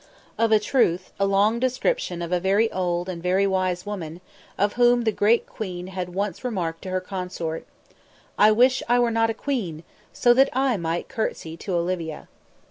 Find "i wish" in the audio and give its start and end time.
8.35-8.81